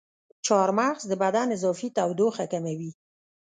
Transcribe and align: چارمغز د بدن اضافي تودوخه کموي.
چارمغز 0.45 1.03
د 1.07 1.13
بدن 1.23 1.47
اضافي 1.57 1.87
تودوخه 1.97 2.45
کموي. 2.51 2.91